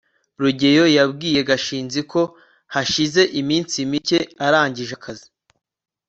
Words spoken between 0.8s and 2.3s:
yabwiye gashinzi ko